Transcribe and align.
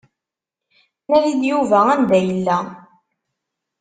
Nadi-d 1.09 1.41
Yuba 1.49 1.79
anda 1.93 2.19
yella. 2.25 2.57